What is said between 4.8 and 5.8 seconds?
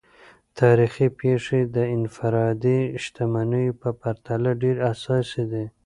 اساسي دي.